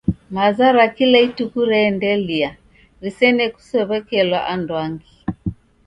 Maza 0.35 0.67
ra 0.75 0.85
kila 0.95 1.17
ituku 1.27 1.59
reendelia 1.69 2.51
risene 3.01 3.45
kusow'ekelwa 3.55 4.39
anduangi. 4.53 5.09